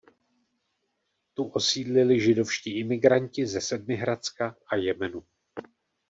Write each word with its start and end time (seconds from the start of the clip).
Tu 1.33 1.43
osídlili 1.43 2.19
židovští 2.19 2.79
imigranti 2.79 3.45
ze 3.45 3.61
Sedmihradska 3.61 4.55
a 4.67 4.75
Jemenu. 4.75 5.23